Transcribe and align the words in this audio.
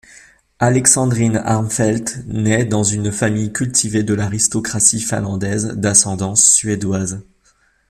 Alexandrine 0.57 1.37
Armfelt 1.37 2.23
naît 2.25 2.65
dans 2.65 2.83
une 2.83 3.11
famille 3.11 3.53
cultivée 3.53 4.01
de 4.01 4.15
l'aristocratie 4.15 4.99
finlandaise, 4.99 5.73
d'ascendance 5.75 6.43
suédoise. 6.51 7.21